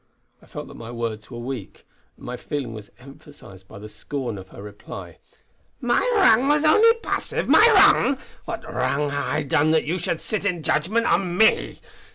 [0.41, 1.85] I felt that my words were weak,
[2.17, 5.19] and my feeling was emphasised by the scorn of her reply:
[5.79, 7.47] "My wrang was only passive!
[7.47, 8.17] My wrang!
[8.45, 11.77] What wrang hae I done that you should sit in judgment on me.